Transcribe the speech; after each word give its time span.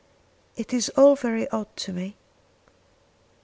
"It 0.55 0.73
is 0.73 0.89
all 0.97 1.15
very 1.15 1.47
odd 1.49 1.77
to 1.77 1.93
me. 1.93 2.17